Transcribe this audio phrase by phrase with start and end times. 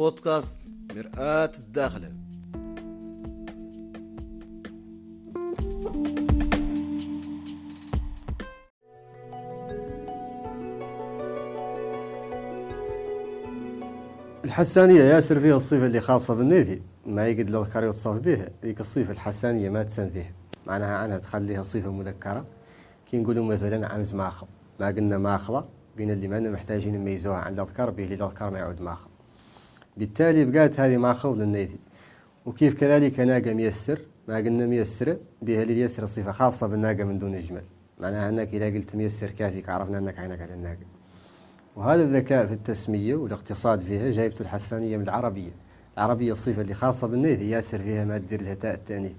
[0.00, 0.62] بودكاست
[0.96, 2.12] مرآة الداخلة.
[14.44, 19.12] الحسانية ياسر فيها الصفة اللي خاصة بالنيتي ما يقد لو ذكر يوصف بها ذيك الصفة
[19.12, 20.32] الحسانية ما تسن فيها.
[20.66, 22.46] معناها عنها تخليها صفة مذكرة.
[23.10, 24.46] كي نقولوا مثلا عمز ماخذ.
[24.80, 29.09] ما قلنا ماخذة بين اللي ما محتاجين نميزوها عن الأذكار به الأذكار ما يعود ماخذ.
[29.96, 31.78] بالتالي بقات هذه ماخذ للنيتي.
[32.46, 33.98] وكيف كذلك ناقة ميسر
[34.28, 37.62] ما قلنا ميسرة بها اللي يسر صفة خاصة بالناقة من دون إجمال.
[38.00, 40.86] معناها أنك إذا قلت ميسر كافي عرفنا أنك عينك على الناقة.
[41.76, 45.50] وهذا الذكاء في التسمية والاقتصاد فيها جايبته الحسانية من العربية.
[45.98, 49.16] العربية الصفة اللي خاصة بالنيث ياسر فيها ما تدير لها تاء التأنيث.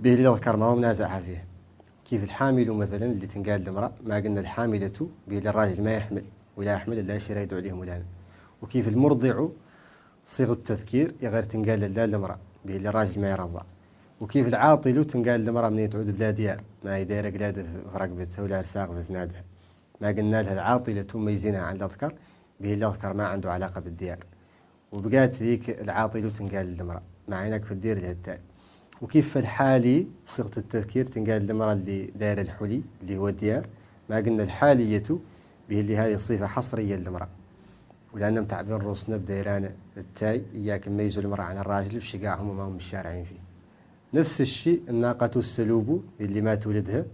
[0.00, 1.44] به الأذكار ما هو منازعها فيها.
[2.10, 6.22] كيف الحامل مثلا اللي تنقال لامرأة ما قلنا الحاملة به للراجل ما يحمل
[6.56, 8.02] ولا يحمل إلا شيء يدعو عليهم ولا
[8.62, 9.46] وكيف المرضع
[10.26, 13.62] صيغة التذكير غير تنقال لله لامرأة به للراجل ما يرضع
[14.20, 18.60] وكيف العاطل تنقال لامرأة من تعود بلا ديار ما هي دايرة قلادة في رقبتها ولا
[18.60, 19.42] رساق في زنادها
[20.00, 22.14] ما قلنا لها العاطلة تميزينها عن الأذكر
[22.60, 24.18] به الأذكر ما عنده علاقة بالديار.
[24.92, 28.40] وبقات ذيك العاطلة تنقال للمرأة مع عينك في الدير لها التاء
[29.02, 33.66] وكيف الحالي بصيغة التذكير تنقال للمرأة اللي داير الحلي اللي هو الديار؟
[34.10, 35.02] ما قلنا الحالية
[35.68, 37.28] به اللي هذه الصفة حصرية للمرأة.
[38.14, 43.24] ولأنهم تعبين روسنا بديران التاي إياك ميزوا المرأة عن الراجل في شقاعهم وما هم الشارعين
[43.24, 43.40] فيه.
[44.14, 47.04] نفس الشيء الناقة السلوب اللي ما تولدها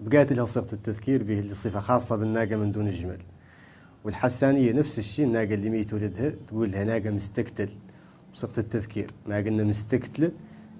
[0.00, 3.18] بقات لها صيغة التذكير به اللي صفة خاصة بالناقة من دون الجمل.
[4.04, 7.68] والحسانية نفس الشيء الناقة اللي ميت ولدها تقول لها ناقة مستكتل
[8.34, 9.14] بصيغة التذكير.
[9.26, 10.30] ما قلنا مستكتلة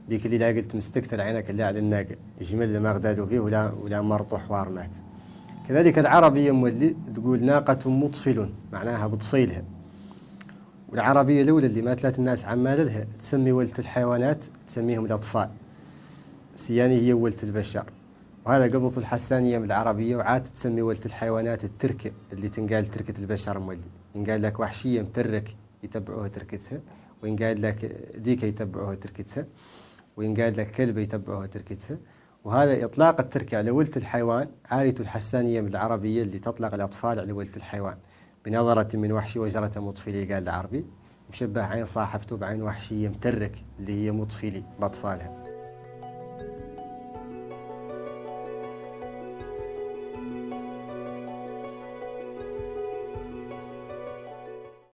[0.09, 2.17] بيك اللي لا قلت مستكتل عينك اللي على الناقة.
[2.41, 4.95] جمل ما غدالوا فيه ولا ولا مرط حوار مات.
[5.71, 9.65] كذلك العربية مولي تقول ناقة مطفل معناها بطفيلها.
[10.89, 15.51] والعربية الأولى اللي ما ثلاث الناس عمال لها تسمي ولدة الحيوانات تسميهم الأطفال.
[16.57, 17.85] سياني هي ولدة البشر.
[18.47, 23.79] وهذا قبض الحسانية من العربية وعاد تسمي ولد الحيوانات التركة اللي تنقال تركة البشر مولي
[24.15, 26.81] ينقال لك وحشية مترك يتبعوها تركتها
[27.23, 27.85] وينقال لك
[28.17, 29.47] ديكة يتبعوها تركتها
[30.17, 31.99] وينقال لك كلبة يتبعوها تركتها.
[32.45, 37.57] وهذا إطلاق التركة على ولد الحيوان عارية الحسانية من العربية اللي تطلق الأطفال على ولد
[37.57, 37.97] الحيوان.
[38.45, 40.85] بنظرة من وحشي وجرة مطفلي قال العربي
[41.31, 45.40] مشبه عين صاحبته بعين وحشية مترك اللي هي مطفلي بأطفالها.